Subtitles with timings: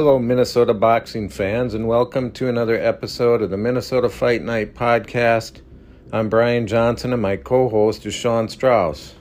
[0.00, 5.60] Hello, Minnesota boxing fans, and welcome to another episode of the Minnesota Fight Night podcast.
[6.10, 9.14] I'm Brian Johnson, and my co host is Sean Strauss.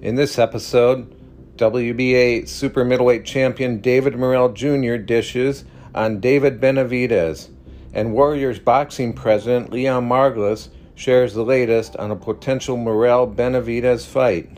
[0.00, 1.12] In this episode,
[1.56, 4.94] WBA super middleweight champion David Morrell Jr.
[4.94, 7.48] dishes on David Benavidez,
[7.92, 14.56] and Warriors boxing president Leon Margules shares the latest on a potential Morrell Benavidez fight.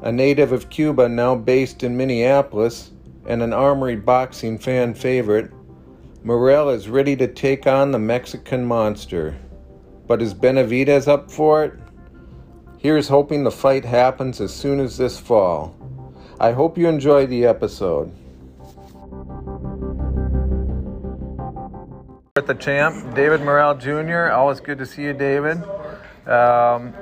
[0.00, 2.92] A native of Cuba now based in Minneapolis
[3.26, 5.50] and an Armory boxing fan favorite,
[6.22, 9.36] Morrell is ready to take on the Mexican monster.
[10.06, 11.72] But is Benavidez up for it?
[12.78, 15.74] Here's hoping the fight happens as soon as this fall.
[16.38, 18.12] I hope you enjoy the episode.
[22.36, 24.30] With the champ, David Morrell Jr.
[24.30, 25.62] Always good to see you, David.
[26.26, 26.92] Um,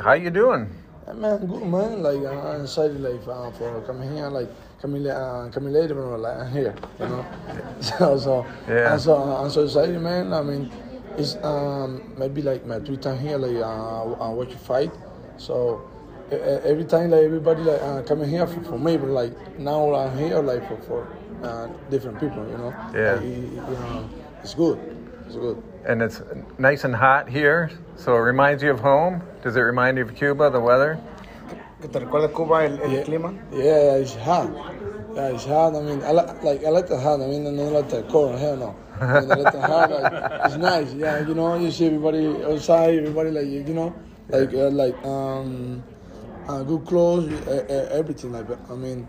[0.00, 0.70] how you doing?
[1.14, 2.02] Man, good man.
[2.02, 4.48] Like I'm excited, like uh, for coming here, like
[4.80, 7.26] coming, uh, coming later, but like I'm here, you know.
[7.80, 8.92] so, so, Yeah.
[8.92, 10.32] I'm so, I'm so excited, man.
[10.32, 10.70] I mean,
[11.16, 14.92] it's um maybe like my three time here, like uh, I watch you fight.
[15.38, 15.88] So
[16.30, 20.16] every time, like everybody, like uh, coming here for, for me, but like now I'm
[20.18, 21.08] here, like for for
[21.42, 22.74] uh, different people, you know.
[22.94, 23.14] Yeah.
[23.14, 24.10] Like, you know,
[24.42, 24.78] it's good.
[25.26, 25.62] It's good.
[25.88, 26.20] And it's
[26.58, 29.22] nice and hot here, so it reminds you of home.
[29.42, 31.00] Does it remind you of Cuba, the weather?
[31.80, 33.04] Te recuerda Cuba el, el Yeah.
[33.04, 33.32] clima?
[33.52, 34.50] Yeah, it's hot.
[35.14, 35.74] Yeah, it's hot.
[35.74, 37.22] I mean, I like, like I like the hot.
[37.22, 38.38] I mean, I don't like the cold.
[38.38, 38.76] Hell no.
[39.00, 39.88] I, mean, I like the hot.
[39.90, 40.12] Like,
[40.44, 40.92] it's nice.
[40.92, 42.98] Yeah, you know, you see everybody outside.
[42.98, 43.94] Everybody like you know,
[44.28, 45.82] like uh, like um,
[46.48, 48.58] uh, good clothes, uh, uh, everything like that.
[48.70, 49.08] I mean,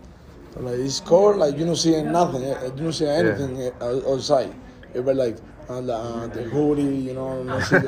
[0.55, 1.35] like it's cold.
[1.35, 2.45] Like you don't see nothing.
[2.45, 4.55] uh, You don't see anything uh, outside.
[4.95, 5.37] Everybody like
[5.69, 6.83] uh, the, uh, the hoodie.
[6.83, 7.81] You know, the face,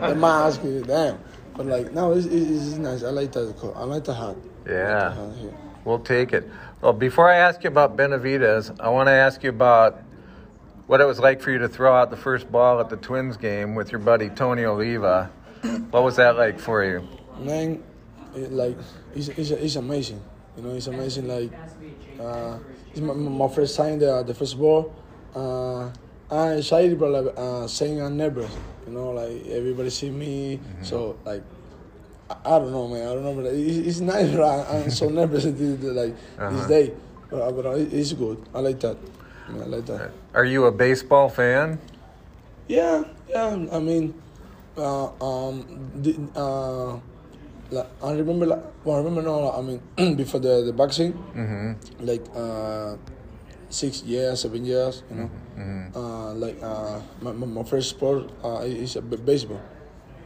[0.00, 0.60] the mask.
[0.86, 1.18] Damn.
[1.56, 3.02] But like no, it's, it's, nice.
[3.02, 3.54] I like that.
[3.74, 4.36] I like the hat.
[4.66, 5.14] Yeah.
[5.16, 5.54] Uh, here.
[5.84, 6.48] We'll take it.
[6.80, 10.02] Well, before I ask you about Benavidez, I want to ask you about
[10.86, 13.36] what it was like for you to throw out the first ball at the Twins
[13.36, 15.30] game with your buddy Tony Oliva.
[15.90, 17.08] What was that like for you?
[17.40, 17.82] man,
[18.34, 18.76] it, like
[19.14, 20.22] it's, it's, it's amazing.
[20.56, 21.28] You know, it's amazing.
[21.28, 21.52] Like
[22.20, 22.58] uh,
[22.90, 24.94] it's my, my first time the the first ball.
[25.34, 25.90] Uh,
[26.30, 28.52] I'm excited, but like uh, saying I'm nervous.
[28.86, 31.42] You know, like everybody see me, so like.
[32.30, 33.08] I, I don't know, man.
[33.08, 33.56] I don't know, but it,
[33.88, 34.28] it's nice.
[34.30, 36.50] But I, I'm so nervous like Uh-huh.
[36.52, 36.92] this day,
[37.30, 38.36] but, but it's good.
[38.54, 38.98] I like that.
[39.48, 40.10] I like that.
[40.34, 41.78] Are you a baseball fan?
[42.68, 43.56] Yeah, yeah.
[43.72, 44.12] I mean,
[44.76, 45.64] uh, um,
[45.96, 47.00] the, uh,
[47.70, 49.52] like, I remember, like, well, I remember now.
[49.56, 49.80] I mean,
[50.20, 52.04] before the the boxing, Mm-hmm.
[52.04, 52.96] like uh,
[53.70, 55.30] six years, seven years, you know.
[55.56, 55.96] Mm-hmm.
[55.96, 59.60] Uh, like uh, my, my, my first sport uh, is a b- baseball.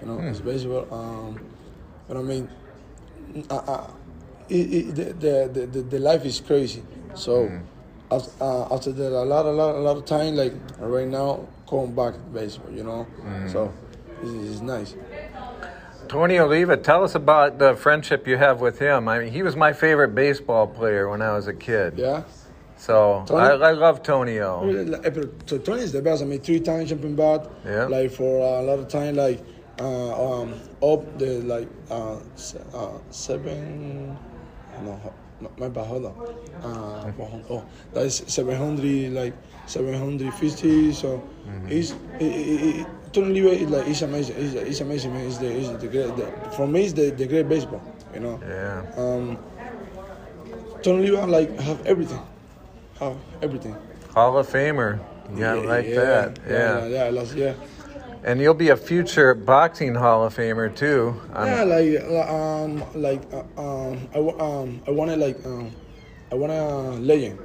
[0.00, 0.86] You know, it's baseball.
[0.91, 1.41] Um,
[2.08, 2.48] but I mean,
[3.50, 3.91] uh, uh,
[4.48, 6.82] it, it, the, the, the the life is crazy.
[7.14, 7.50] So
[8.10, 11.47] after, uh, after the, a lot, a lot, a lot of time, like right now,
[11.66, 12.70] going back to baseball.
[12.72, 13.06] You know,
[13.48, 13.72] so
[14.22, 14.94] it's, it's nice.
[16.09, 19.09] Tony Oliva, tell us about the friendship you have with him.
[19.09, 21.94] I mean, he was my favorite baseball player when I was a kid.
[21.97, 22.24] Yeah.
[22.82, 23.43] So Tony?
[23.44, 24.65] I, I love Tonio.
[24.65, 26.20] Really, like, eh, but to- Tony is the best.
[26.20, 27.48] I mean, three times champion bat.
[27.65, 27.84] Yeah.
[27.87, 29.38] Like for a lot of time, like
[29.78, 32.19] uh, um, up the like uh,
[32.75, 34.19] uh, seven.
[34.82, 34.98] No,
[35.59, 35.87] my- bad.
[35.87, 36.15] Hold on.
[36.65, 37.12] Uh,
[37.50, 39.34] oh, that is seven hundred, like
[39.66, 40.92] seven hundred fifty.
[40.92, 41.22] So
[41.69, 41.82] he,
[42.19, 44.37] he, Tony Oliva is like he's amazing.
[44.42, 45.25] He's, he's amazing, man.
[45.26, 46.16] He's the, he's the great.
[46.16, 46.26] The,
[46.56, 47.81] for me, he's the, the great baseball.
[48.12, 48.41] You know.
[48.42, 48.82] Yeah.
[48.97, 49.38] Um,
[50.82, 52.18] Tony Oliva like have everything.
[53.03, 53.75] Have everything.
[54.15, 55.01] Hall of Famer.
[55.34, 56.39] Yeah, gotta like that.
[56.49, 57.57] Yeah, yeah, last year.
[58.22, 61.21] And you'll be a future boxing Hall of Famer too.
[61.34, 65.72] I'm- Yeah, like um like uh, um I um I wanted like um
[66.31, 67.39] I want a legend.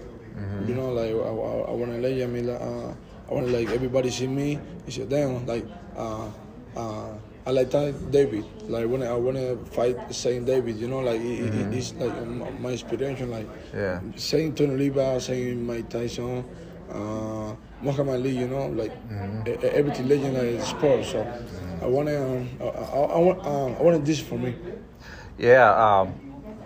[0.68, 2.24] You know, like I, I, I want a legend.
[2.24, 2.94] I mean, like, uh,
[3.30, 5.66] I want to, like everybody see me and say, damn, like
[5.98, 6.30] uh
[6.78, 7.14] uh.
[7.48, 8.44] I like that David.
[8.68, 12.14] Like when I want to fight Saint David, you know, like it, it, it's like
[12.60, 13.32] my inspiration.
[13.32, 14.02] Like Yeah.
[14.18, 16.44] saying Tony Oliva, saying Mike Tyson,
[16.92, 18.92] uh, Muhammad Ali, you know, like
[19.48, 21.06] e- everything legendary sport.
[21.06, 21.26] So
[21.82, 24.54] I want to, um, I, I, I want, um, I want this for me.
[25.38, 25.72] Yeah.
[25.72, 26.14] Um,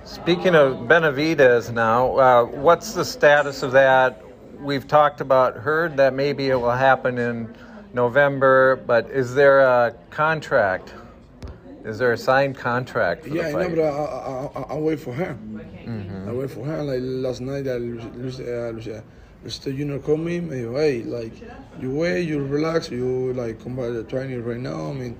[0.03, 4.23] speaking of Benavidez now, uh, what's the status of that?
[4.59, 7.53] We've talked about, heard that maybe it will happen in
[7.93, 10.93] November, but is there a contract?
[11.83, 13.69] Is there a signed contract for Yeah, the I fight?
[13.69, 15.37] know, but I, I, I, I wait for her.
[16.27, 16.83] I wait for her.
[16.83, 19.01] Like last night, uh, Luis, uh, Luis, uh,
[19.43, 19.75] Mr.
[19.75, 20.39] Junior called me.
[20.39, 21.33] Me dijo, hey, like
[21.81, 24.91] you wait, you relax, you like come by the training right now.
[24.91, 25.17] I mean,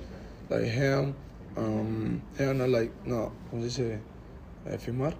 [0.49, 1.15] like him,
[1.57, 3.99] um, him not like no, ¿cómo se dice?
[4.67, 5.13] Eh, firmar.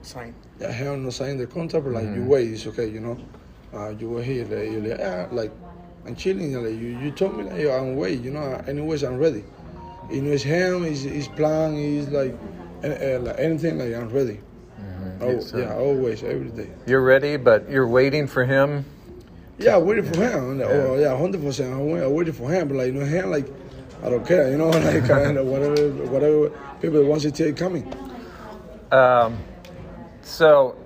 [0.00, 0.34] sign.
[0.58, 2.28] Yeah, hell no sign the contract, but like you Mm-hmm.
[2.28, 3.18] wait, it's okay, you know.
[3.74, 5.52] Uh, you were here, like, you're like, yeah, like
[6.06, 6.54] I'm chilling.
[6.54, 8.62] Like you, you told me like yo, I'm wait, you know.
[8.66, 9.44] Anyways, I'm ready.
[10.10, 12.34] You know, it's him, his his plan, is like,
[12.84, 14.40] uh, like anything, like I'm ready.
[15.20, 16.70] Oh It's, uh, yeah, always, every day.
[16.86, 18.84] You're ready, but you're waiting for him.
[19.58, 20.58] Yeah, waiting for him.
[20.58, 21.72] Like, Oh yeah, hundred percent.
[21.72, 23.46] I'm I'm waiting for him, but like you know, him like
[24.02, 26.50] I don't care, you know, like kind of whatever, whatever
[26.80, 27.92] people want to take coming.
[28.92, 29.38] Um,
[30.22, 30.76] so,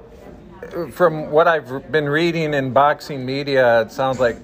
[0.93, 4.39] from what I've been reading in boxing media, it sounds like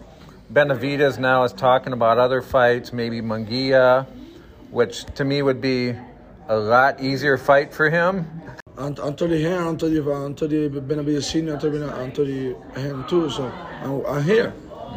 [0.53, 4.07] Benavidez now is talking about other fights, maybe Munguia,
[4.71, 5.95] which to me would be
[6.49, 8.31] a lot easier fight for him.
[8.79, 13.29] Ant- Anthony here, Anthony, Anthony Benavidez Senior, Anthony, Anthony him too.
[13.29, 13.51] So
[13.83, 14.55] I'm, I'm here.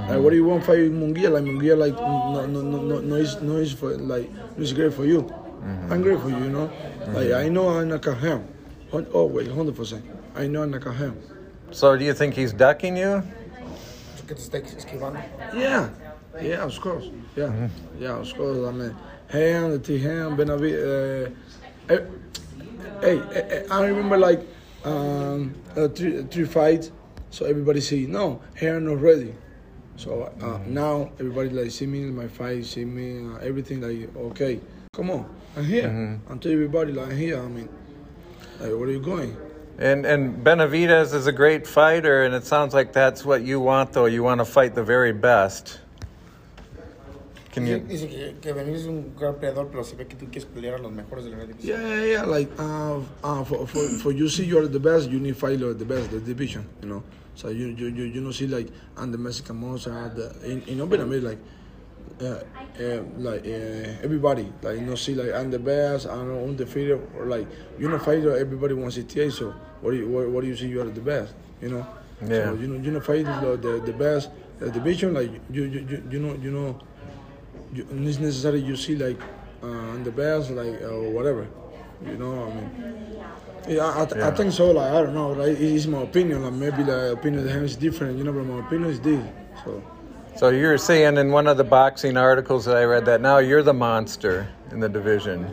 [0.07, 1.31] Like, what do you want fight Munguia?
[1.31, 4.72] Like Munguia, like no, no, no, no, no, is, no is for like no is
[4.72, 5.24] great for you.
[5.24, 5.92] Mm-hmm.
[5.92, 6.68] I'm great for you, you know.
[6.68, 7.13] Mm-hmm.
[7.16, 8.48] Like I know I'm not him.
[8.92, 10.06] Always, hundred percent.
[10.36, 11.18] I know I'm not him.
[11.72, 13.24] So, do you think he's ducking you?
[14.30, 15.20] Que te está esquivando.
[15.56, 15.90] Yeah,
[16.40, 17.10] yeah, of course.
[17.36, 17.68] Yeah,
[18.00, 18.60] yeah, of course.
[18.60, 18.96] I mean,
[19.28, 21.34] him, the T him, Benavidez.
[21.90, 22.00] Uh, eh,
[23.02, 24.42] hey, eh, eh, I remember like
[24.86, 26.92] um, uh, three, three fights.
[27.31, 29.34] So everybody see no, hair not ready.
[29.96, 34.16] So uh, now everybody like see me in my fight, see me uh, everything like
[34.16, 34.60] okay,
[34.94, 35.26] come on,
[35.58, 35.88] I'm here.
[36.30, 37.40] I'm tell everybody like I'm here.
[37.42, 37.68] I mean,
[38.60, 39.36] like where are you going?
[39.80, 43.94] And and Benavidez is a great fighter, and it sounds like that's what you want,
[43.94, 44.08] though.
[44.08, 45.80] You want to fight the very best.
[47.54, 47.80] Can you?
[47.80, 50.76] dice que, que Benavidez es un gran peleador, pero se ve que tú quieres pelear
[50.76, 51.64] a los mejores de la división.
[51.64, 52.26] Yeah, yeah, yeah.
[52.26, 55.86] Like uh, uh, for, for for you see you're the best, you need fight the
[55.86, 56.68] best, the division.
[56.81, 57.04] You know,
[57.36, 58.68] so you you you, you don't see like
[58.98, 61.40] I'm the Mexican monster, the in in Benavidez like.
[62.21, 62.44] Uh,
[62.80, 67.25] uh, like uh, everybody, like you know, see like I'm the best, I'm undefeated, or
[67.25, 69.31] like you know, fighter, everybody wants CTA.
[69.31, 70.68] So what do you what, what do you see?
[70.68, 71.88] You are the best, you know.
[72.21, 72.51] Yeah.
[72.51, 74.30] So you know, you know, fight the the, the best
[74.60, 75.13] the division.
[75.13, 76.80] Like you you you, you know you know
[77.74, 79.19] you, it's necessary you see like
[79.63, 81.48] uh, the best like or whatever
[82.06, 83.21] you know i mean
[83.68, 86.54] yeah, I, I, I think so like i don't know like it's my opinion like
[86.54, 89.24] maybe the opinion of him is different you know but my opinion is this
[89.63, 89.83] so
[90.38, 93.64] So you're saying in one of the boxing articles that I read that now you're
[93.64, 95.48] the monster in the division.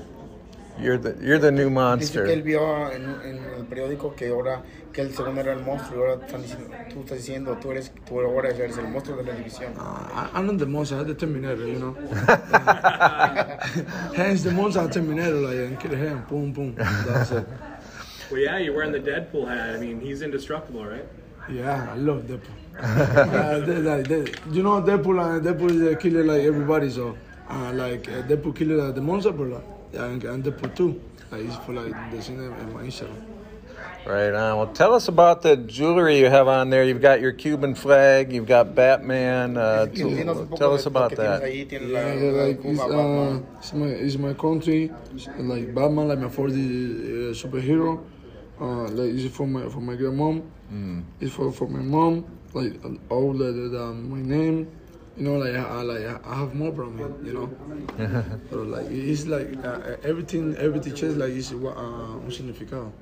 [0.79, 2.27] You're the you're the new monster.
[2.27, 2.45] Dice que él monster.
[2.45, 4.63] vio en, en el periódico que ahora
[4.93, 7.93] que el segundo era el monstruo y ahora están diciendo, tú estás diciendo tú eres
[8.07, 9.73] tú ahora eres el monstruo de la división.
[9.77, 11.95] uh, I, i'm not the most i'm the terminator you know
[14.15, 17.47] hence the most i'm terminator like and kill him boom boom that's it
[18.31, 19.77] Well, yeah, you're wearing the Deadpool hat.
[19.77, 21.05] I mean, he's indestructible, right?
[21.49, 22.55] Yeah, I love Deadpool.
[22.79, 26.91] uh, they, like, they, you know, Deadpool, uh, Deadpool is a killer like everybody.
[26.91, 27.17] So,
[27.49, 31.01] uh, like uh, Deadpool killer uh, the monster, but like, yeah, and, and Deadpool too.
[31.31, 33.23] Like, it's for like the cinema and my Instagram.
[34.07, 34.57] Right on.
[34.59, 36.85] Well, tell us about the jewelry you have on there.
[36.85, 38.33] You've got your Cuban flag.
[38.33, 39.57] You've got Batman.
[39.57, 41.43] Uh, Que dinos tell us about that.
[41.43, 44.93] ahí, Yeah, la, they're la de like it's, uh, it's my it's my country.
[45.39, 47.99] Like Batman, like my 40 uh, superhero.
[48.61, 50.43] Uh, like it's for my for my grandmom.
[51.21, 52.25] It's for for my mom.
[52.55, 52.73] Like
[53.11, 54.69] all the, the, the my name.
[55.17, 57.27] You know, like I like I have more from it.
[57.27, 62.93] You know, so like it's like uh, everything everything change like it's uh, un significado.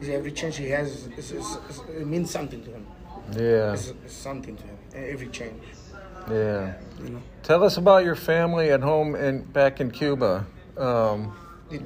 [0.00, 2.86] Dice, every change he has is, is, is, is, it means something to him.
[3.32, 4.76] Yeah, It's, it's something to him.
[4.94, 5.62] Every change.
[6.28, 6.74] yeah.
[7.02, 7.22] You know.
[7.42, 10.46] Tell us about your family at home and back in Cuba.
[10.76, 11.34] Um,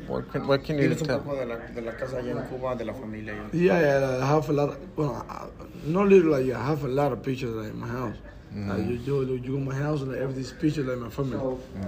[0.08, 1.18] what can what can you Dinos un tell?
[1.20, 3.48] poco de la, de la casa allá en Cuba, de la familia allá.
[3.52, 4.68] Yeah, yeah, I have a lot.
[4.70, 5.46] Of, well, I,
[5.86, 8.16] not little like I have a lot of pictures like in my house.
[8.50, 11.38] Like you, you, you go to my house and like everything's picture like my family.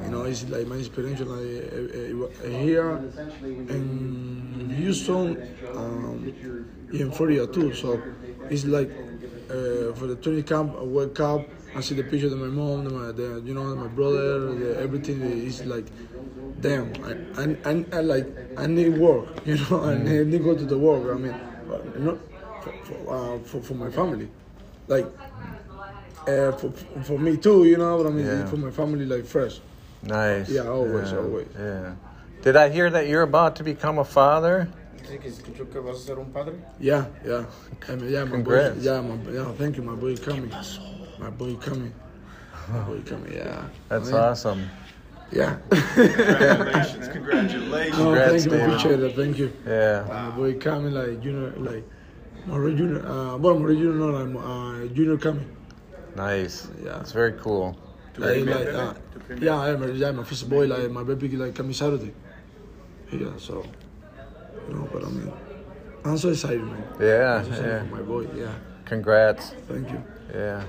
[0.04, 3.00] You know, it's like my inspiration like uh, uh, here
[3.69, 5.42] in Houston,
[5.75, 6.33] um,
[6.92, 7.73] in Florida too.
[7.73, 8.00] So
[8.50, 8.90] it's like
[9.50, 12.85] uh, for the 20 camp, I wake up, I see the picture of my mom,
[12.85, 15.87] my, the, you know, my brother, the, everything is like,
[16.61, 18.26] damn, I, I, I, I like,
[18.57, 21.14] I need work, you know, I need, to go to the work.
[21.14, 21.35] I mean,
[21.69, 22.19] but not
[22.62, 24.28] for, for, uh, for, for my family,
[24.87, 25.07] like,
[26.26, 26.71] uh, for,
[27.02, 28.47] for me too, you know, but I mean, Yeah.
[28.47, 29.62] for my family, like first.
[30.02, 30.49] Nice.
[30.49, 31.47] Yeah, always, yeah, always.
[31.59, 31.95] Yeah.
[32.42, 34.69] Did I hear that you're about to become a father?
[35.02, 36.54] Dice que escuchó que vas a ser un padre.
[36.78, 37.47] Yeah, yeah.
[37.88, 38.76] I mean, yeah, my Congrats.
[38.76, 38.83] boy.
[38.83, 39.52] Yeah, my, yeah.
[39.57, 40.50] Thank you, my boy coming.
[41.19, 41.92] My boy coming.
[42.73, 43.33] My boy coming.
[43.33, 43.64] Yeah.
[43.88, 44.71] That's I mean, awesome.
[45.33, 45.57] Yeah.
[45.71, 47.99] Congratulations, congratulations.
[47.99, 48.66] no, Congrats, thank you, David.
[48.69, 49.16] appreciate it.
[49.16, 49.52] Thank you.
[49.66, 50.04] Yeah.
[50.09, 51.85] My boy coming, like junior, like
[52.47, 53.07] Mario Junior.
[53.07, 55.57] Uh, well, Mario Junior, no, like uh, Junior coming.
[56.16, 56.69] Nice.
[56.85, 57.00] Yeah.
[57.00, 57.76] It's very cool.
[58.19, 58.95] Like, like, uh,
[59.40, 59.95] yeah, I am.
[59.97, 62.12] Yeah, my first boy, like my baby, like coming Saturday.
[63.12, 63.64] Yeah, so
[64.69, 65.33] you know, but I mean,
[66.04, 66.85] I'm so excited, man.
[67.00, 67.88] Yeah, I'm so excited yeah.
[67.88, 68.26] for my boy.
[68.35, 68.54] Yeah,
[68.85, 69.50] Congrats.
[69.69, 70.02] thank you.
[70.35, 70.64] Yeah.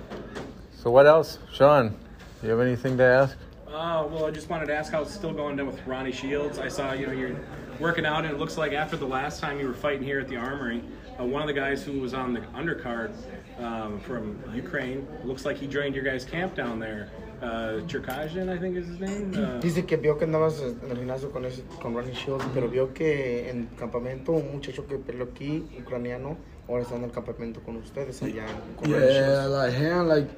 [0.74, 1.90] So what else, Sean?
[1.90, 3.38] Do you have anything to ask?
[3.68, 6.60] Uh, well, I just wanted to ask how it's still going down with Ronnie Shields.
[6.60, 7.40] I saw you know you're
[7.80, 10.28] working out, and it looks like after the last time you were fighting here at
[10.28, 10.84] the Armory,
[11.20, 13.14] uh, one of the guys who was on the undercard
[13.60, 17.10] um, from Ukraine looks like he joined your guys' camp down there.
[17.42, 19.34] Uh, I think is his name.
[19.34, 22.70] Uh, Dice que vio que andabas en el gimnasio con, ese, con Ronnie Shields, pero
[22.70, 27.60] vio que en campamento un muchacho que peleó aquí, ucraniano, ahora está en el campamento
[27.62, 28.46] con ustedes allá
[28.76, 29.50] con Ronnie Yeah, Shields.
[29.50, 30.30] like him, like,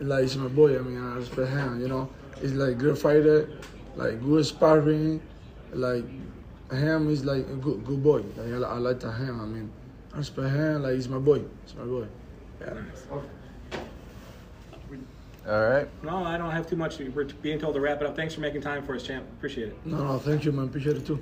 [0.00, 0.76] like he's my boy.
[0.78, 1.80] I mean, I respect him.
[1.80, 2.08] You know,
[2.42, 3.48] he's like good fighter,
[3.96, 5.20] like good sparring,
[5.72, 6.04] like
[6.70, 8.22] him is like a good, good boy.
[8.36, 9.40] Like I, I like him.
[9.40, 9.70] I mean,
[10.12, 10.82] I respect him.
[10.82, 11.40] Like he's my boy.
[11.64, 12.06] He's my boy.
[12.60, 12.74] Yeah.
[15.50, 15.88] All right.
[16.04, 16.98] no, I don't have too much.
[17.00, 18.14] We're being told to wrap it up.
[18.14, 19.26] Thanks for making time for us, champ.
[19.36, 19.78] Appreciate it.
[19.84, 20.66] No, no, thank you, man.
[20.66, 21.18] Appreciate it too.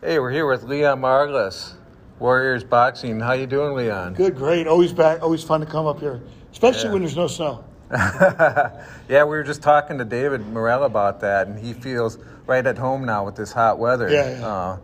[0.00, 1.74] Hey, we're here with Leon Margules,
[2.18, 3.18] Warriors Boxing.
[3.20, 4.14] How you doing, Leon?
[4.14, 4.66] Good, great.
[4.66, 5.22] Always back.
[5.22, 6.20] Always fun to come up here,
[6.52, 6.92] especially Yeah.
[6.92, 7.64] when there's no snow.
[7.92, 12.76] yeah, we were just talking to David Morrell about that, and he feels right at
[12.78, 14.08] home now with this hot weather.
[14.10, 14.46] Yeah, yeah.
[14.46, 14.78] Uh,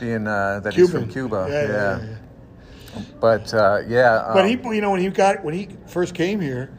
[0.00, 1.12] being uh, that he's from Cuban.
[1.12, 1.46] Cuba.
[1.50, 2.06] Yeah, yeah, yeah,
[2.96, 3.02] yeah.
[3.20, 4.30] But uh, yeah.
[4.34, 6.72] But um, he, you know, when he got when he first came here,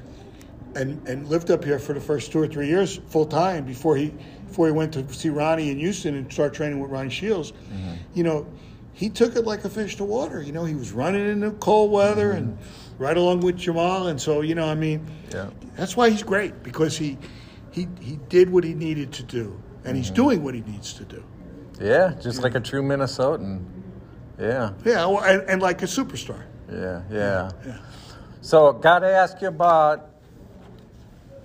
[0.75, 3.95] and and lived up here for the first two or three years full time before
[3.95, 4.13] he
[4.47, 7.93] before he went to see Ronnie in Houston and start training with Ronnie Shields, Mm-hmm.
[8.13, 8.47] you know,
[8.93, 10.41] he took it like a fish to water.
[10.41, 12.57] You know, he was running in the cold weather and
[12.97, 15.35] right along with Jamal, and so you know, I mean, Mm-hmm.
[15.37, 15.49] Yeah.
[15.77, 17.17] that's why he's great because he
[17.71, 20.15] he he did what he needed to do, and he's Mm-hmm.
[20.15, 21.23] doing what he needs to do.
[21.81, 23.63] Yeah, just like a true Minnesotan.
[24.39, 26.43] Yeah, Yeah, well, and, and like a superstar.
[26.71, 27.51] yeah, yeah.
[27.65, 27.77] Yeah.
[28.41, 30.09] So, got to ask you about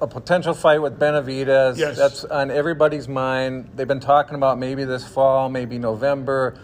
[0.01, 1.77] a potential fight with Benavidez.
[1.77, 1.97] Yes.
[1.97, 3.71] That's on everybody's mind.
[3.75, 6.59] They've been talking about maybe this fall, maybe November.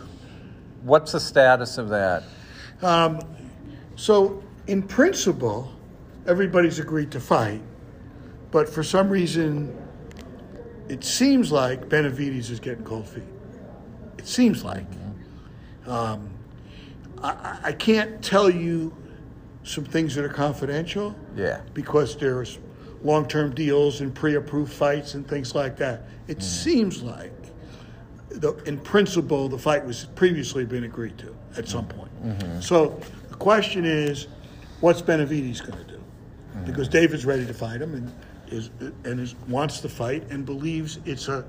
[0.82, 2.24] What's the status of that?
[2.82, 3.20] Um,
[3.96, 5.70] so, in principle,
[6.26, 7.62] everybody's agreed to fight,
[8.50, 9.76] but for some reason,
[10.88, 13.22] it seems like Benavidez is getting cold feet.
[14.22, 14.86] It seems like.
[15.86, 16.30] Um,
[17.22, 18.96] I, I- can't tell you
[19.64, 21.60] some things that are confidential Yeah.
[21.74, 22.58] because there's
[23.02, 26.04] long-term deals and pre-approved fights and things like that.
[26.28, 26.42] It mm.
[26.42, 27.32] seems like,
[28.28, 31.98] the, in principle, the fight was previously been agreed to at some mm-hmm.
[31.98, 32.24] point.
[32.24, 32.60] Mm-hmm.
[32.60, 34.28] So the question is,
[34.80, 35.98] what's Benavidez going to do?
[35.98, 36.64] Mm-hmm.
[36.64, 38.12] Because David's ready to fight him and
[38.48, 38.70] is
[39.04, 41.44] and is, wants to fight and believes it's a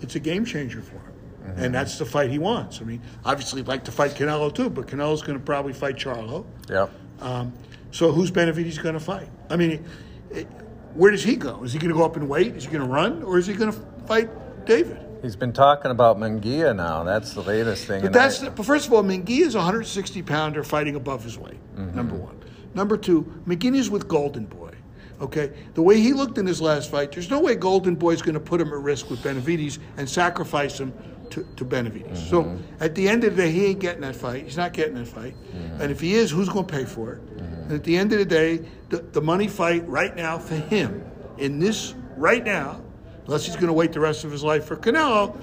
[0.00, 1.15] it's a game changer for him.
[1.56, 2.80] And that's the fight he wants.
[2.80, 5.96] I mean, obviously, he'd like to fight Canelo too, but Canelo's going to probably fight
[5.96, 6.44] Charlo.
[6.68, 6.90] Yep.
[7.20, 7.52] Um,
[7.90, 9.28] so who's Benavidez going to fight?
[9.48, 9.84] I mean,
[10.30, 10.46] it,
[10.94, 11.62] where does he go?
[11.62, 12.56] Is he going to go up and wait?
[12.56, 14.28] Is he going to run, or is he going to fight
[14.66, 14.98] David?
[15.22, 17.02] He's been talking about Munguia now.
[17.04, 18.02] That's the latest thing.
[18.02, 21.38] But that's I- the, first of all, Munguia is a 160 pounder fighting above his
[21.38, 21.58] weight.
[21.76, 22.42] Number one.
[22.74, 24.72] Number two, Munguia is with Golden Boy.
[25.18, 28.34] Okay, the way he looked in his last fight, there's no way Golden Boy's going
[28.34, 30.92] to put him at risk with Benavidez and sacrifice him
[31.30, 32.16] to, to Benavidez.
[32.16, 32.62] So mm-hmm.
[32.80, 34.44] at the end of the day, he ain't getting that fight.
[34.44, 35.34] He's not getting that fight.
[35.34, 35.82] Mm-hmm.
[35.82, 37.36] And if he is, who's going to pay for it?
[37.36, 37.62] Mm-hmm.
[37.62, 41.04] And at the end of the day, the, the money fight right now for him
[41.38, 42.80] in this right now,
[43.26, 45.36] unless he's going to wait the rest of his life for Canelo,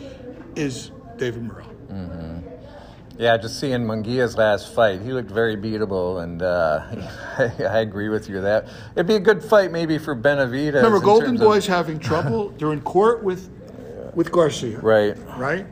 [0.55, 1.73] is David Morrell.
[3.17, 6.83] Yeah, just seeing Munguia's last fight, he looked very beatable, and uh,
[7.37, 10.73] I, I agree with you that it'd be a good fight maybe for Benavidez.
[10.73, 12.49] Remember, Golden terms of- Boy's having trouble.
[12.57, 13.49] They're in court with
[14.15, 14.79] with Garcia.
[14.79, 15.17] right.
[15.37, 15.65] Right?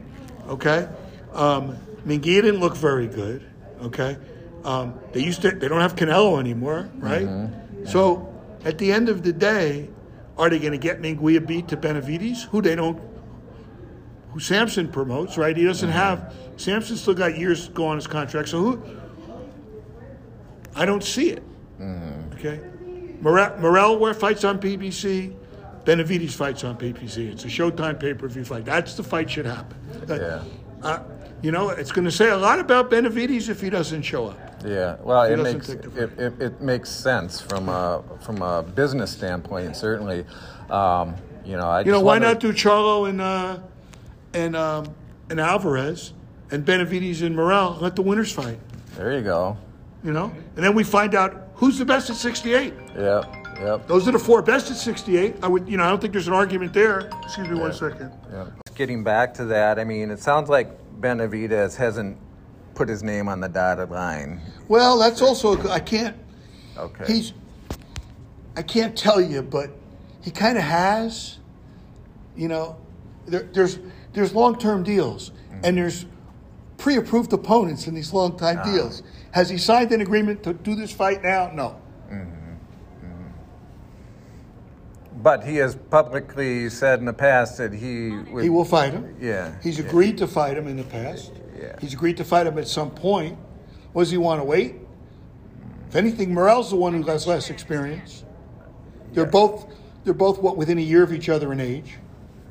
[0.47, 0.87] Okay.
[1.33, 3.45] Um, Munguia didn't look very good.
[3.81, 4.17] Okay.
[4.63, 5.51] Um, they used to.
[5.51, 6.89] They don't have Canelo anymore.
[6.95, 7.49] Right.
[7.85, 8.27] So
[8.63, 9.89] at the end of the day,
[10.37, 12.99] are they going to get Munguia beat to Benavidez, who they don't,
[14.31, 15.37] who Sampson promotes?
[15.37, 15.55] Right.
[15.55, 16.35] He doesn't have.
[16.57, 18.49] Sampson still got years to go on his contract.
[18.49, 18.83] So who?
[20.75, 21.43] I don't see it.
[22.35, 22.59] Okay.
[23.21, 25.35] Morrell, Morrell where fights on PBC.
[25.85, 27.31] Benavidez fights on PBC.
[27.31, 28.65] It's a Showtime pay per view fight.
[28.65, 29.77] That's the fight should happen.
[30.07, 30.43] Yeah.
[30.83, 30.99] Uh,
[31.41, 34.37] you know, it's going to say a lot about Benavidez if he doesn't show up.
[34.63, 39.75] Yeah, well, it makes it, it, it makes sense from a from a business standpoint.
[39.75, 40.23] Certainly,
[40.69, 43.57] um, you know, I You know, why wonder- not do Charlo and uh,
[44.33, 44.93] and um,
[45.31, 46.13] and Alvarez
[46.51, 47.77] and Benavidez and Morrell?
[47.81, 48.59] Let the winners fight.
[48.97, 49.57] There you go.
[50.03, 52.73] You know, and then we find out who's the best at 68.
[52.95, 53.87] Yep, yep.
[53.87, 55.35] Those are the four best at 68.
[55.43, 57.09] I would, you know, I don't think there's an argument there.
[57.23, 57.77] Excuse me one Yeah.
[57.77, 58.11] second.
[58.31, 58.45] Yeah.
[58.75, 62.17] Getting back to that, I mean, it sounds like Benavidez hasn't
[62.75, 64.41] put his name on the dotted line.
[64.67, 66.15] Well, that's also I can't.
[66.77, 67.05] Okay.
[67.05, 67.33] He's.
[68.55, 69.69] I can't tell you, but
[70.21, 71.37] he kind of has.
[72.35, 72.77] you know,
[73.27, 73.79] there, there's
[74.13, 75.59] there's long term deals mm-hmm.
[75.65, 76.05] and there's
[76.77, 78.63] pre approved opponents in these long time ah.
[78.63, 79.03] deals.
[79.31, 81.51] Has he signed an agreement to do this fight now?
[81.53, 81.79] No.
[82.11, 82.40] Mm-hmm.
[85.21, 88.43] But he has publicly said in the past that he would.
[88.43, 89.15] He will fight him.
[89.19, 89.85] Yeah, He's yeah.
[89.85, 91.31] agreed to fight him in the past.
[91.59, 91.75] Yeah.
[91.79, 93.37] He's agreed to fight him at some point.
[93.93, 94.75] What does he want to wait?
[95.89, 98.23] If anything, Morrell's the one who has less experience.
[99.13, 99.67] They're both
[100.03, 101.97] they're both what within a year of each other in age.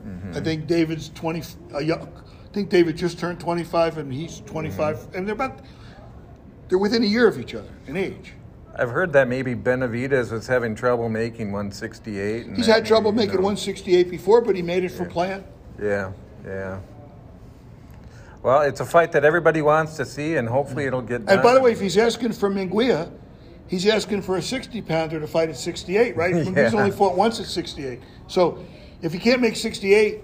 [0.06, 0.36] Mm-hmm.
[0.36, 1.42] I think David's twenty.
[1.74, 5.16] Uh, I think David just turned twenty five, and he's twenty Mm-hmm.
[5.16, 5.60] and they're about
[6.68, 8.34] they're within a year of each other in age.
[8.76, 12.46] I've heard that maybe Benavidez was having trouble making 168.
[12.46, 15.04] and He's had trouble maybe, you making know, 168 before, but he made it for
[15.04, 15.44] plant.
[15.80, 16.12] Yeah,
[16.44, 16.80] yeah.
[18.42, 21.34] Well, it's a fight that everybody wants to see, and hopefully it'll get done.
[21.36, 23.10] And by the way, if he's asking for Munguia,
[23.68, 26.34] he's asking for a 60 pounder to fight at 68, right?
[26.56, 26.70] Yeah.
[26.74, 28.00] only fought once at 68.
[28.28, 28.64] So
[29.02, 30.20] if he can't make 68,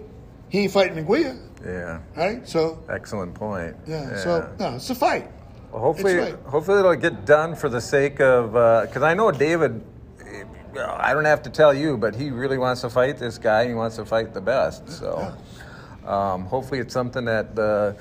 [0.48, 2.48] he ain't fighting Munguia, yeah, right?
[2.48, 3.76] So, excellent point.
[3.86, 5.30] yeah, so, no, it's a fight.
[5.72, 6.34] Well, hopefully, right.
[6.46, 8.52] hopefully it'll get done for the sake of
[8.86, 9.82] because I know David.
[10.78, 13.66] I don't have to tell you, but he really wants to fight this guy.
[13.66, 14.90] He wants to fight the best.
[14.90, 15.34] So,
[16.04, 17.94] um, hopefully, it's something that uh,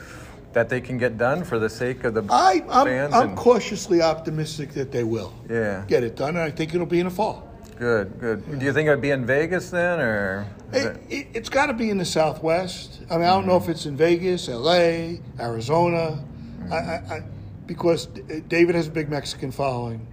[0.51, 3.13] that they can get done for the sake of the I, I'm, fans.
[3.13, 5.83] I'm and- cautiously optimistic that they will Yeah.
[5.87, 7.49] get it done, and I think it'll be in the fall.
[7.77, 8.59] Good, good.
[8.59, 10.47] Do you think it would be in Vegas then, or?
[10.71, 13.01] It, it's got to be in the Southwest.
[13.09, 16.23] I mean, I don't know if it's in Vegas, L.A., Arizona,
[16.71, 17.23] I, I, I,
[17.65, 18.07] because
[18.47, 20.07] David has a big Mexican following.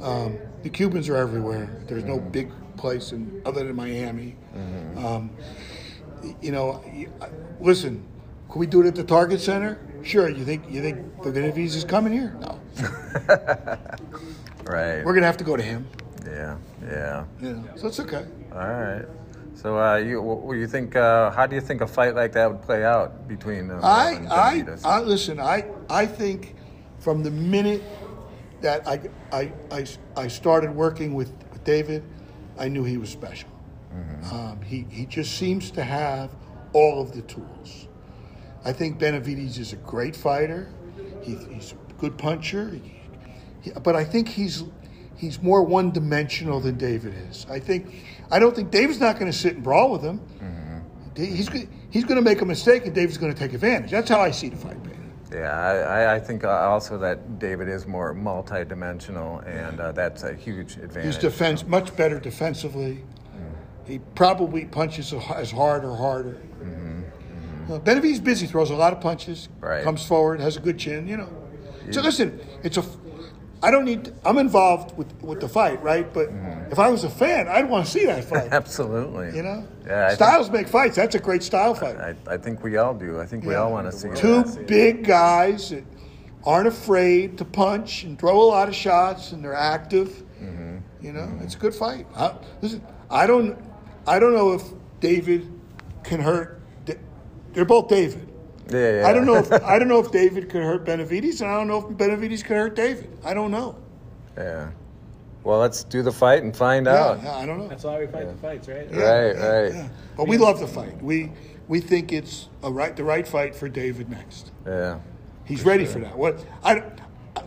[0.00, 1.70] Um, the Cubans are everywhere.
[1.86, 4.36] There's no big place in, other than Miami.
[4.96, 5.30] Um,
[6.40, 6.82] you know,
[7.60, 8.04] listen,
[8.50, 9.78] can we do it at the Target Center?
[10.02, 10.28] Sure.
[10.28, 12.36] You think you think the Benavidez is coming here?
[12.40, 12.60] No.
[14.64, 15.04] right.
[15.04, 15.86] We're gonna have to go to him.
[16.24, 17.24] yeah, yeah.
[17.40, 17.62] Yeah.
[17.76, 18.24] So it's okay.
[18.52, 19.04] All right.
[19.54, 20.94] So, uh, you, what do you think?
[20.94, 23.70] Uh, how do you think a fight like that would play out between?
[23.70, 25.40] Uh, I, I, I listen.
[25.40, 26.55] I, I think
[27.06, 27.84] from the minute
[28.62, 28.98] that I,
[29.30, 32.02] I, I, I started working with, with David,
[32.58, 33.48] I knew he was special.
[34.32, 36.32] Um, he, he just seems to have
[36.72, 37.86] all of the tools.
[38.64, 40.68] I think Benavidez is a great fighter.
[41.22, 42.70] He, he's a good puncher.
[42.70, 43.00] He-
[43.60, 44.64] he- but I think he's
[45.16, 47.46] he's more one dimensional than David is.
[47.48, 47.94] I think
[48.32, 50.20] I don't think David's not going to sit and brawl with him.
[51.14, 51.48] Da- He's
[51.90, 53.92] he's going to make a mistake, and David's going to take advantage.
[53.92, 54.76] That's how I see the fight.
[55.32, 55.50] Yeah,
[55.88, 60.76] I, I- think uh, also that David is more multi-dimensional, and uh, that's a huge
[60.76, 61.14] advantage.
[61.14, 63.02] He's defense much better defensively.
[63.86, 66.40] He probably punches as hard or harder.
[67.68, 69.82] Uh, Benavidez busy, throws a lot of punches, Right.
[69.82, 71.28] comes forward, has a good chin, you know.
[71.90, 72.84] So listen, it's a.
[73.62, 74.12] I don't need.
[74.24, 76.12] I'm involved with with the fight, right?
[76.12, 76.70] But mm-hmm.
[76.70, 78.48] if I was a fan, I'd want to see that fight.
[78.52, 79.34] Absolutely.
[79.34, 80.96] You know, Yeah, I styles make fights.
[80.96, 81.96] That's a great style fight.
[81.96, 83.18] I, I think we all do.
[83.18, 84.66] I think we all want to see Two that.
[84.66, 85.84] big guys that
[86.44, 90.22] aren't afraid to punch and throw a lot of shots, and they're active.
[90.40, 90.78] Mm-hmm.
[91.00, 91.44] You know, mm-hmm.
[91.44, 92.06] it's a good fight.
[92.14, 93.58] I, listen, I don't,
[94.06, 94.62] I don't know if
[95.00, 95.50] David
[96.04, 96.60] can hurt.
[97.52, 98.28] They're both David.
[98.68, 99.08] Yeah, yeah.
[99.08, 101.68] I don't know if I don't know if David could hurt Benavidez, and I don't
[101.68, 103.16] know if Benavidez could hurt David.
[103.24, 103.76] I don't know.
[104.36, 104.70] Yeah.
[105.44, 107.22] Well, let's do the fight and find Yeah, out.
[107.22, 107.68] yeah, I don't know.
[107.68, 108.90] That's why we fight the fights, right?
[108.90, 109.72] Right, right.
[109.72, 109.88] Yeah.
[110.16, 111.00] But we love the fight.
[111.02, 111.30] We
[111.68, 114.50] we think it's a right the right fight for David next.
[114.66, 114.98] Yeah.
[115.44, 116.16] He's ready for that.
[116.18, 116.82] What I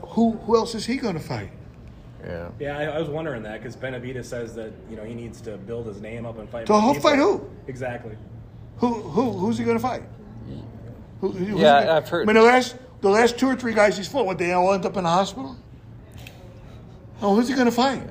[0.07, 1.51] who who else is he going to fight?
[2.23, 2.49] Yeah.
[2.59, 5.57] Yeah, I, I was wondering that because Benavidez says that you know he needs to
[5.57, 6.67] build his name up and fight.
[6.67, 7.49] So he'll fight who?
[7.67, 8.17] Exactly.
[8.77, 10.03] Who who who's he going to fight?
[11.21, 13.73] Who, who's he Yeah, I've heard- I mean, the last the last two or three
[13.73, 15.55] guys he's fought, what they all end up in the hospital?
[17.21, 18.01] Oh, who's he going to fight?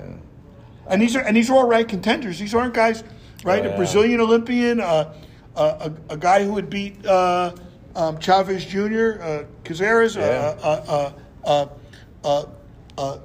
[0.89, 2.39] And these are and these are all ranked contenders.
[2.39, 3.05] These aren't guys,
[3.45, 3.65] right?
[3.67, 3.77] Oh, A.
[3.77, 5.15] Brazilian Olympian, uh,
[5.57, 7.53] uh, a, a guy who would beat uh,
[7.97, 10.57] um, Chavez Jr., uh, Cazares, Yeah.
[10.63, 11.13] uh,
[11.45, 11.67] uh,
[12.25, 12.47] uh,
[12.97, 13.19] uh,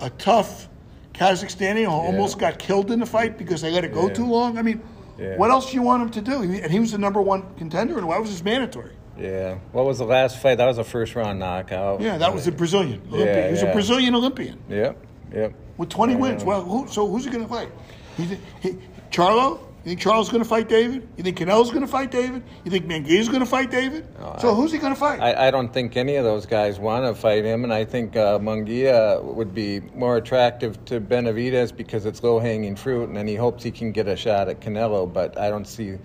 [0.00, 0.68] a tough
[1.14, 4.14] Kazakhstani who almost got killed in the fight because they let it go Yeah.
[4.14, 4.56] too long.
[4.58, 4.80] I mean,
[5.18, 5.36] Yeah.
[5.36, 6.42] what else do you want him to do?
[6.42, 8.92] And he was the number one contender, and why was this mandatory?
[9.20, 9.58] Yeah.
[9.72, 10.56] What was the last fight?
[10.56, 12.00] That was a first round knockout.
[12.00, 13.44] Yeah, that was a Brazilian Olympian.
[13.46, 13.68] he was yeah.
[13.68, 15.06] a Brazilian Olympian Yep.
[15.34, 15.54] Yep.
[15.76, 16.44] with 20 wins.
[16.44, 17.68] Well, who, so who's he going to fight?
[18.16, 18.78] He, he,
[19.10, 19.60] Charlo?
[19.84, 21.08] You think Charlo's going to fight David?
[21.16, 22.42] You think Canelo's going to fight David?
[22.64, 24.06] You think Munguia's going to fight David?
[24.38, 25.20] so who's he going to fight?
[25.20, 28.14] I, I don't think any of those guys want to fight him, and I think
[28.14, 33.26] uh, Munguia would be more attractive to Benavidez because it's low hanging fruit, and then
[33.26, 35.10] he hopes he can get a shot at Canelo.
[35.10, 35.96] But I don't see,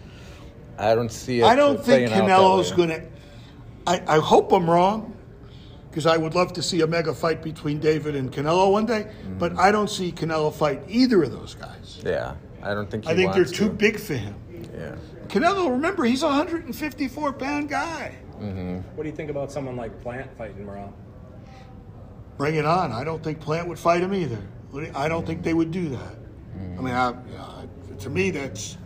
[0.77, 1.39] I don't see.
[1.41, 3.03] It I don't think playing out Canelo's going to.
[3.87, 5.15] I, I hope I'm wrong
[5.89, 9.03] because I would love to see a mega fight between David and Canelo one day,
[9.03, 9.37] Mm-hmm.
[9.37, 12.01] but I don't see Canelo fight either of those guys.
[12.05, 13.05] Yeah, I don't think.
[13.05, 13.73] He I think they're too to.
[13.73, 14.35] big for him.
[14.73, 14.95] Yeah.
[15.27, 18.15] Canelo, remember, he's a 154 pound guy.
[18.39, 18.75] Mm-hmm.
[18.95, 20.93] What do you think about someone like Plant fighting Morrell?
[22.37, 22.91] Bring it on.
[22.91, 24.41] I don't think Plant would fight him either.
[24.93, 26.15] I don't think they would do that.
[26.77, 27.09] I mean, I,
[27.39, 27.63] uh,
[27.99, 28.77] to me, that's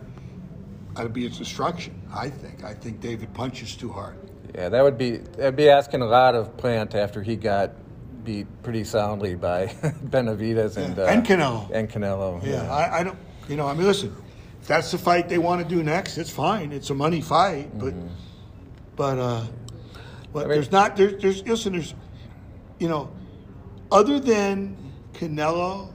[0.94, 2.00] that'd be a destruction.
[2.14, 2.64] I think.
[2.64, 4.16] I think David punches too hard.
[4.54, 7.72] Yeah, that would be that'd be asking a lot of Plant after he got
[8.24, 9.66] beat pretty soundly by
[10.10, 11.70] Benavidez and Yeah, uh, and Canelo.
[11.72, 12.44] and Canelo.
[12.44, 13.18] Yeah, I, I don't.
[13.48, 14.14] You know, I mean, listen.
[14.60, 16.70] If that's the fight they want to do next, it's fine.
[16.72, 17.94] It's a money fight, but
[18.96, 19.44] but uh,
[20.32, 21.94] but mean- there's not there's there's listen there's
[22.78, 23.10] you know
[23.90, 24.76] other than
[25.14, 25.92] Canelo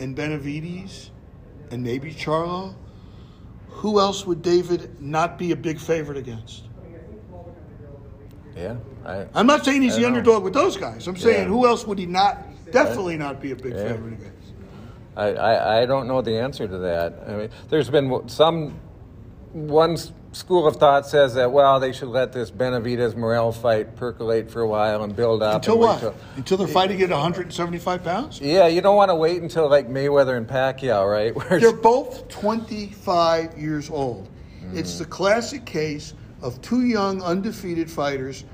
[0.00, 1.10] and Benavides
[1.70, 2.74] and maybe Charlo,
[3.72, 6.64] who else would David not be a big favorite against?
[8.56, 8.76] yeah.
[9.04, 10.08] I, I'm not saying he's the know.
[10.08, 11.06] underdog with those guys.
[11.08, 11.48] I'm saying Yeah.
[11.48, 13.88] who else would he not definitely not be a big Yeah.
[13.88, 14.52] favorite against?
[15.16, 17.18] I, I, I don't know the answer to that.
[17.26, 18.78] I mean, there's been some
[19.52, 19.96] one
[20.32, 24.62] school of thought says that well they should let this Benavidez Morrell fight percolate for
[24.62, 26.00] a while and build up Until what?
[26.00, 28.40] till- Until they're fighting at 175 pounds?
[28.40, 31.34] yeah, you don't want to wait until like Mayweather and Pacquiao, right?
[31.50, 34.28] Where They're both 25 years old.
[34.74, 38.44] It's the classic case of two young, undefeated fighters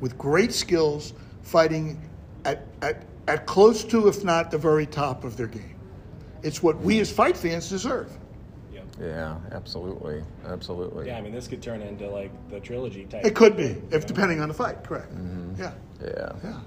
[0.00, 2.00] with great skills fighting
[2.44, 5.76] at, at, at close to, if not the very top of their game.
[6.42, 8.10] It's what we as fight fans deserve.
[9.00, 9.06] Yeah.
[9.06, 11.06] yeah, absolutely, absolutely.
[11.06, 13.24] Yeah, I mean, this could turn into like the trilogy type.
[13.24, 15.12] It could be, if depending on the fight, correct.
[15.58, 16.60] Yeah, yeah, yeah.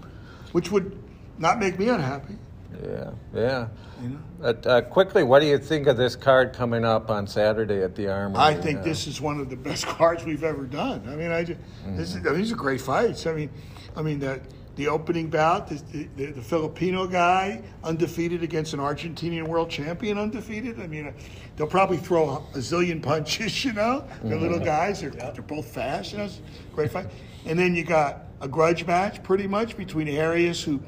[0.51, 0.97] Which would
[1.37, 2.35] not make me unhappy.
[2.83, 3.67] yeah, yeah.
[4.01, 4.19] You know?
[4.41, 7.95] Uh, uh, quickly, what do you think of this card coming up on Saturday at
[7.95, 8.39] the Armory?
[8.39, 11.03] I think Uh, this is one of the best cards we've ever done.
[11.07, 13.27] I mean, I just, this is, these are great fights.
[13.27, 13.49] I mean,
[13.95, 14.41] I mean that
[14.75, 20.79] the opening bout, the, the, the Filipino guy undefeated against an Argentinian world champion undefeated.
[20.79, 21.11] I mean, uh,
[21.55, 23.65] they'll probably throw a zillion punches.
[23.65, 25.01] You know, they're little guys.
[25.01, 26.13] They're, they're both fast.
[26.13, 26.29] You know,
[26.73, 27.07] great fight.
[27.45, 30.81] And then you got a grudge match, pretty much between Arias who.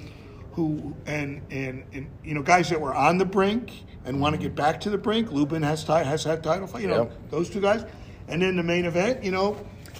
[0.55, 3.71] Who and, and and you know guys that were on the brink
[4.05, 5.31] and want to get back to the brink.
[5.31, 6.83] Lubin has ti- has had title fight.
[6.83, 7.85] You know those two guys.
[8.27, 9.57] And then the main event, you know,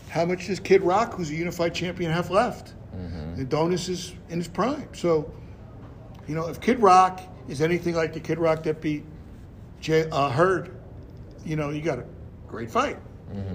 [0.10, 2.76] how much does Kid Rock, who's a unified champion, have left?
[2.94, 4.88] And Donis is in his prime.
[4.94, 5.32] So,
[6.28, 9.04] you know, if Kid Rock is anything like the Kid Rock that beat
[9.82, 10.76] Jay, uh, Hurd,
[11.44, 12.06] you know, you got a
[12.48, 12.98] great fight.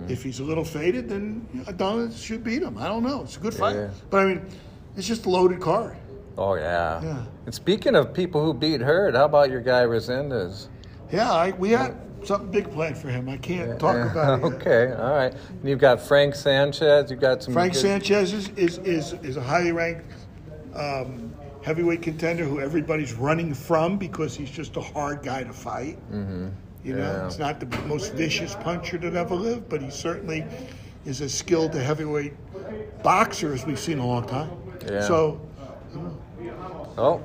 [0.09, 2.77] If he's a little faded, then Adonis should beat him.
[2.79, 3.23] I don't know.
[3.23, 3.77] It's a good fight.
[3.77, 3.91] Yeah.
[4.11, 4.47] But I mean,
[4.97, 5.97] it's just a loaded card.
[6.37, 7.01] Oh yeah.
[7.01, 7.25] Yeah.
[7.47, 10.67] And speaking of people who beat Hurd, how about your guy Resendez?
[11.13, 13.29] Yeah, I, we had something big planned for him.
[13.29, 14.43] I can't talk about it.
[14.45, 14.53] yet.
[14.61, 15.33] okay, all right.
[15.33, 17.11] And you've got Frank Sanchez.
[17.11, 20.05] You've got some Frank good- Sanchez is, is, is, is a highly ranked
[20.75, 25.97] um, heavyweight contender who everybody's running from because he's just a hard guy to fight.
[26.13, 26.49] Mm-hmm.
[26.85, 27.25] You know, Yeah.
[27.27, 30.45] he's not the most vicious puncher that ever lived, but he certainly
[31.05, 32.33] is as skilled a heavyweight
[33.03, 34.51] boxer as we've seen in a long time.
[34.87, 35.01] Yeah.
[35.03, 35.41] So,
[36.97, 37.23] Oh,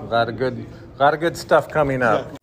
[0.00, 2.36] a lot of good, a lot of good stuff coming up.